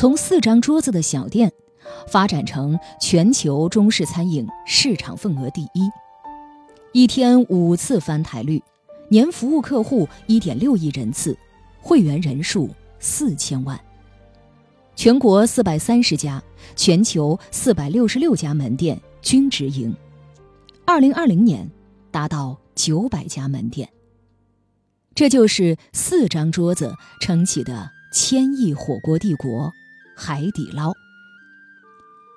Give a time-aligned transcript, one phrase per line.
[0.00, 1.52] 从四张桌子的小店，
[2.08, 5.90] 发展成全球中式餐饮市场份额第一，
[6.94, 8.62] 一天五次翻台率，
[9.10, 11.36] 年服务客户一点六亿人次，
[11.82, 13.78] 会员人数四千万。
[14.96, 16.42] 全国四百三十家，
[16.74, 19.94] 全球四百六十六家门店均直营。
[20.86, 21.70] 二零二零年
[22.10, 23.86] 达到九百家门店。
[25.14, 29.70] 这就是四张桌子撑起的千亿火锅帝国——
[30.20, 30.92] 海底捞。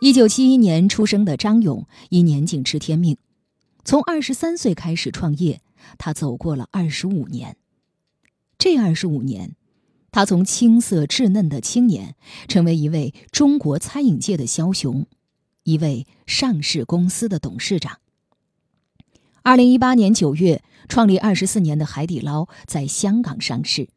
[0.00, 3.16] 一九七一年出生的张勇，因年仅知天命，
[3.84, 5.60] 从二十三岁开始创业，
[5.96, 7.56] 他走过了二十五年。
[8.58, 9.54] 这二十五年。
[10.10, 12.16] 他从青涩稚嫩的青年，
[12.48, 15.06] 成为一位中国餐饮界的枭雄，
[15.62, 17.98] 一位上市公司的董事长。
[19.42, 23.90] 二零一八年九月，创立二十四年的海底捞在香港上市。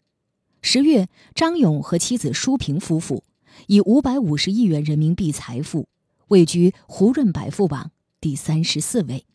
[0.62, 3.24] 十月，张勇和妻子舒萍夫妇
[3.68, 5.88] 以五百五十亿元人民币财富，
[6.28, 9.26] 位居胡润百富榜第三十四位。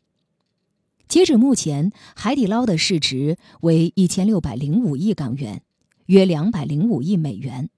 [1.08, 5.62] 截止目前，海底捞的市值为一千六百零五亿港元。
[6.06, 7.68] 约两百零五亿美元。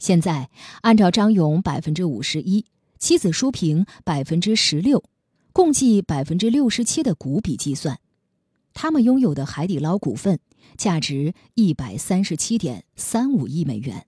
[0.00, 0.50] 现在
[0.80, 2.64] 按照张勇百分之五十一，
[2.98, 5.04] 妻子舒萍百分之十六，
[5.52, 8.00] 共计百分之六十七的股比计算，
[8.74, 10.40] 他们拥有的海底捞股份
[10.76, 14.06] 价值一百三十七点三五亿美元，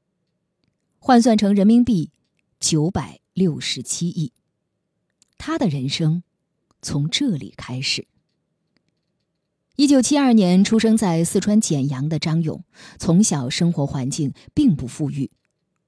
[1.03, 2.11] 换算成人民币
[2.61, 4.33] 九百六十七亿。
[5.39, 6.23] 他的人生
[6.83, 8.07] 从这里开始。
[9.77, 12.63] 一九七二年出生在四川简阳的张勇，
[12.99, 15.31] 从小生活环境并不富裕，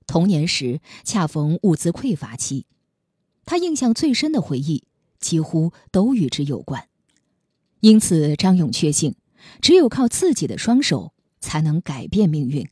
[0.07, 2.65] 童年时恰逢物资匮乏期，
[3.45, 4.85] 他印象最深的回忆
[5.21, 6.89] 几乎都与之有关。
[7.81, 9.15] 因此，张勇确信，
[9.61, 12.67] 只有靠自己的双手才能改变命运。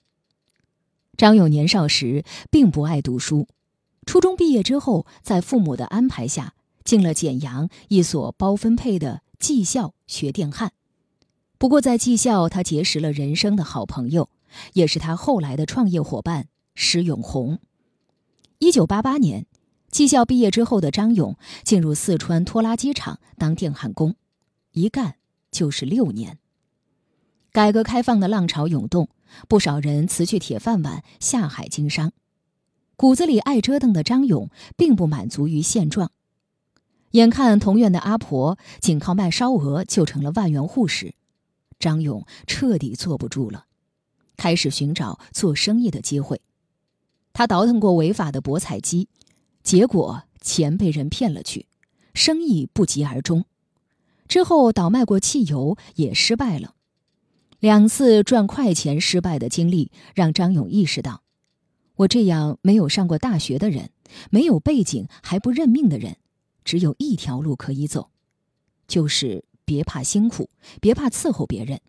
[1.20, 3.46] 张勇年少时并不爱读书，
[4.06, 10.72] 初中毕业之后，在父母的安排下，进了简阳一所包分配的技校学电焊。
[11.58, 14.31] 不过，在技校，他结识了人生的好朋友，
[14.72, 17.58] 也是他后来的创业伙伴施永红。
[18.58, 19.44] 一九八八年，
[19.91, 24.14] 技校毕业之后的张勇进入四川拖拉机厂当电焊工，
[24.72, 25.16] 一干
[25.50, 26.38] 就是六年。
[27.52, 29.10] 改革开放的浪潮涌动，
[29.48, 32.12] 不少人辞去铁饭碗下海经商。
[32.96, 36.12] 骨子里爱折腾的张勇并不满足于现状，
[37.12, 41.14] 眼看同院的阿婆仅靠卖烧鹅就成了万元户时。
[41.78, 43.64] 张勇彻底坐不住了，
[44.36, 46.42] 开始寻找做生意的机会。
[47.32, 49.08] 他倒腾过违法的博彩机，
[49.62, 51.66] 结果钱被人骗了去，
[52.12, 53.46] 生意不疾而终。
[54.28, 56.74] 之后倒卖过汽油，也失败了。
[57.60, 61.22] 两次赚快钱失败的经历，让张勇意识到：
[61.97, 63.91] 我这样没有上过大学的人，
[64.31, 66.16] 没有背景还不认命的人，
[66.65, 68.10] 只有一条路可以走，
[68.88, 69.44] 就是。
[69.62, 70.50] 别怕辛苦，
[70.81, 71.81] 别怕伺候别人。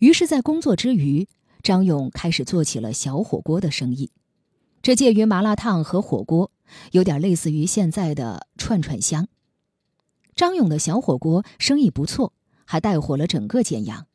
[0.00, 1.28] 于是，在工作之余，
[1.62, 4.10] 张勇开始做起了小火锅的生意。
[4.82, 6.50] 这介于麻辣烫和火锅，
[6.90, 9.28] 有点类似于现在的串串香。
[10.34, 12.32] 张勇的小火锅生意不错，
[12.64, 14.08] 还带火了整个简阳。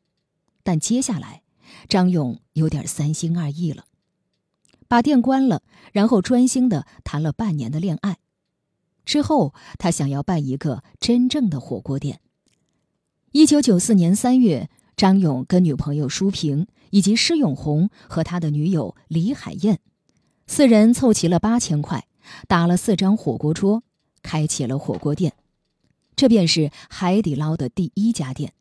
[0.68, 1.40] 但接下来，
[1.88, 3.86] 张勇有点三心二意了，
[4.86, 5.62] 把店关了，
[5.92, 8.18] 然后专心的谈了半年的恋爱。
[9.06, 12.20] 之后，他想要办一个真正的火锅店。
[13.32, 19.80] 一九九四年三月，张勇跟女朋友舒萍以及施永红和他的女友李海燕，
[20.46, 22.06] 四人凑齐了八千块，
[22.46, 23.82] 打了四张火锅桌，
[24.20, 25.32] 开启了火锅店。
[26.14, 28.52] 这便是海底捞的第一家店。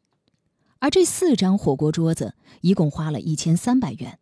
[0.79, 4.19] 而这四张火锅桌子一共花了一千三百元，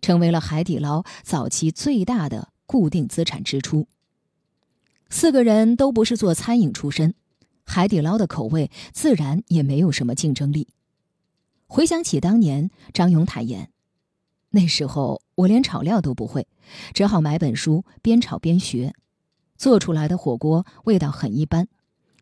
[0.00, 3.86] 成为了海底捞早期最大的固定资产支出。
[5.08, 7.14] 四个人都不是做餐饮出身。
[7.64, 10.68] 海底捞的口味自然也没有什么竞争力。
[11.68, 13.70] 回想起当年，张勇坦言
[14.50, 16.48] ：“那时候我连炒料都不会，
[16.92, 18.92] 只好买本书边炒边学，
[19.56, 21.68] 做出来的火锅味道很一般。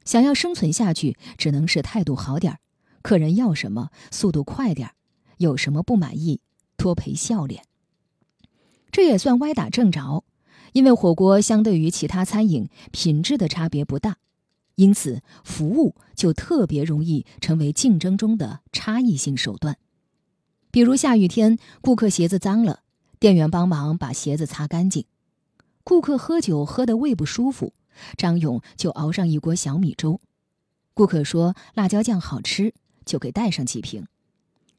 [0.05, 2.59] 想要生存下去，只能是态度好点儿，
[3.03, 4.91] 客人要什么速度快点，
[5.39, 6.41] 有什么不满意
[6.77, 7.65] 多赔笑脸。
[8.91, 10.25] 这也算歪打正着，
[10.73, 14.19] 因为火锅相对于其他餐饮品质的差别不大。”
[14.77, 19.77] 因此，服务就特别容易成为竞争中的差异性手段。
[20.71, 22.83] 比如下雨天，顾客鞋子脏了，
[23.19, 25.03] 店员帮忙把鞋子擦干净；
[25.83, 27.73] 顾客喝酒喝得胃不舒服，
[28.17, 30.21] 张勇就熬上一锅小米粥；
[30.95, 32.73] 顾客说辣椒酱好吃，
[33.09, 34.07] 就给带上几瓶。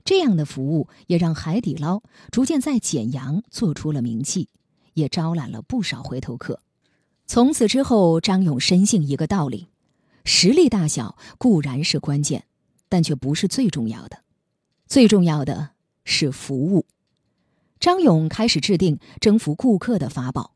[0.06, 4.48] 这样的服务也让海底捞逐渐在简阳做出了名气，
[4.94, 6.62] 也招揽了不少回头客。
[7.28, 9.68] 从此之后，张勇深信一个道理：
[10.24, 12.46] 实力大小固然是关键，
[12.88, 14.24] 但却不是最重要的。
[14.88, 15.72] 最重要的
[16.06, 16.86] 是服务。
[17.80, 20.56] 张勇开始制定征服顾客的法宝：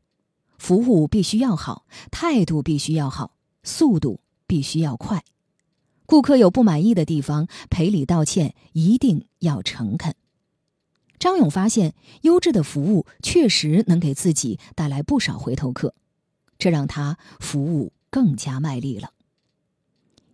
[0.58, 5.22] 服务必须要好，态度必须要好，速度必须要快。
[6.06, 10.14] 顾客有不满意的地方，赔礼道歉一定要诚恳。
[11.18, 15.94] 张勇发现，优质的服务确实能给自己带来不少回头客，
[16.58, 19.10] 这让他服务更加卖力了。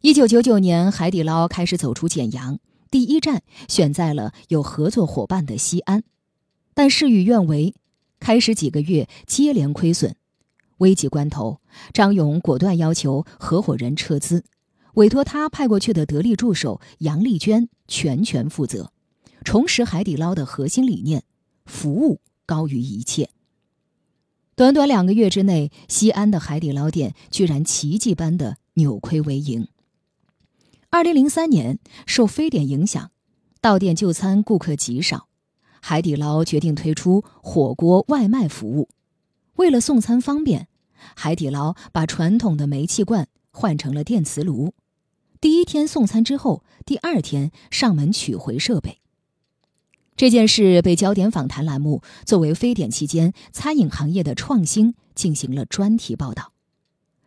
[0.01, 2.59] 一九九九年，海底捞开始走出简阳。
[2.91, 6.03] 第一站选在了有合作伙伴的西安，
[6.75, 7.75] 但事与愿违，
[8.19, 10.17] 开始几个月接连亏损。
[10.79, 11.61] 危急关头，
[11.93, 14.43] 张勇果断要求合伙人撤资，
[15.01, 18.93] 委托他派过去的得力助手杨丽娟全权负责，
[19.43, 21.23] 重拾海底捞的核心理念：
[21.65, 23.31] 服务高于一切。
[24.55, 29.69] 短短两个月之内，西安的海底捞店居然奇迹般的扭亏为盈。
[30.91, 33.11] 二零零三年，受非典影响，
[33.63, 35.29] 到店就餐顾客极少，
[35.81, 38.91] 海底捞决定推出火锅外卖服务。
[39.55, 40.69] 为了送餐方便，
[41.17, 44.75] 海底捞把传统的煤气罐换成了电磁炉。
[45.41, 48.99] 第一天送餐之后，第二天上门取回设备。
[50.15, 56.53] 这件事被焦点访谈栏目作为非典期间餐饮行业的创新进行了专题报道，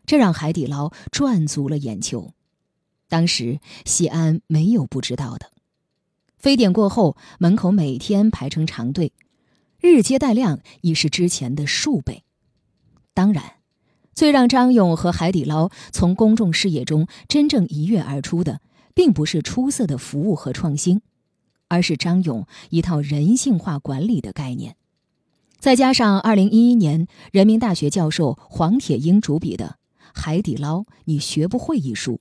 [0.05, 2.35] 这让海底捞赚足了眼球。
[3.09, 5.51] 当时西安没有不知道的。
[6.37, 9.11] 非典过后，门口每天排成长队，
[9.79, 12.23] 日接待量已是之前的数倍。
[13.15, 13.53] 当然，
[14.13, 18.61] 最让张勇和海底捞从公众视野中真正一跃而出的，
[18.93, 21.01] 并不是出色的服务和创新，
[21.67, 24.75] 而是张勇一套人性化管理的概念，
[25.57, 29.77] 再加上2011年人民大学教授黄铁英主笔的
[30.13, 32.19] 《海底捞你学不会》一书。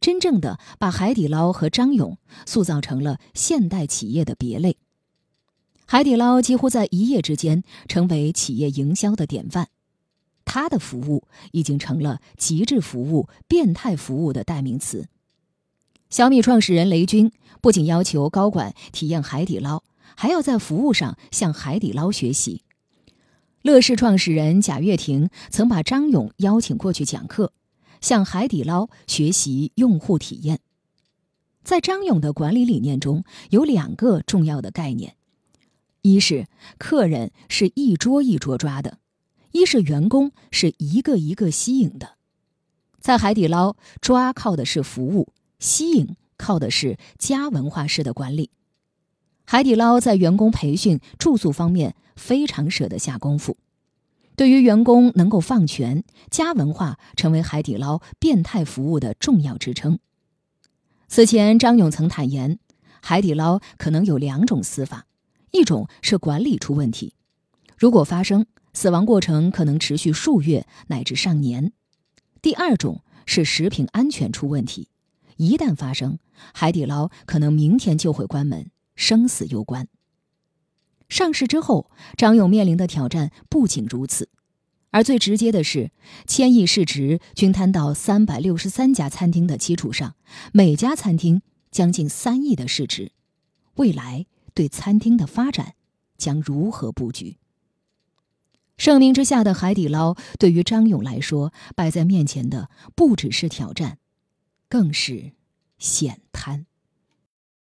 [0.00, 4.76] 真正的把海底捞和张勇塑造成了现代企业的别类。
[5.86, 9.68] 海底捞几乎在一夜之间成为企业营销的典范，
[10.52, 15.08] 他的服务已经成了极致服务、变态服务的代名词。
[16.10, 17.32] 小米创始人雷军
[17.62, 19.82] 不仅要求高管体验海底捞，
[20.14, 22.60] 还要在服务上向海底捞学习。
[23.62, 27.54] 乐视创始人贾跃亭曾把张勇邀请过去讲课。
[28.02, 30.58] 向海底捞学习用户体验，
[31.64, 35.16] 在张勇的管理理念中有两个重要的概念：
[36.02, 36.46] 一是
[36.76, 38.98] 客人是一桌一桌抓的，
[39.52, 42.16] 一是员工是一个一个吸引的。
[43.00, 48.50] 在海底捞，抓靠的是服务，吸引靠的是家文化式的管理。
[49.44, 53.56] 海底捞在员工培训、住宿方面非常舍得下功夫。
[54.34, 59.98] 对于员工能够放权，家文化成为海底捞变态服务的重要支撑。
[61.06, 62.58] 此前，张勇曾坦言，
[63.02, 65.06] 海底捞可能有两种死法：
[65.50, 67.14] 一种是管理出问题，
[67.76, 71.72] 如果发生，死亡过程可能持续数月乃至上年；
[72.40, 74.88] 第二种是食品安全出问题，
[75.36, 76.18] 一旦发生，
[76.54, 79.88] 海底捞可能明天就会关门，生死攸关。
[81.08, 84.30] 上市之后，张勇面临的挑战不仅如此，
[84.90, 85.92] 而最直接的是，
[86.26, 90.16] 千亿市值均摊到三百六十三家餐厅的基础上，
[90.52, 93.12] 每家餐厅将近三亿的市值，
[93.74, 95.74] 未来对餐厅的发展
[96.16, 97.36] 将如何布局？
[98.76, 103.98] 盛名之下的海底捞，对于张勇来说，摆在面前的不只是挑战，
[104.68, 105.32] 更是
[105.78, 106.66] 险滩。